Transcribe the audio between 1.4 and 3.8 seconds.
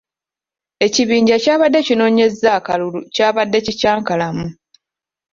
kyabadde kinnoonyeza akalulu kyabadde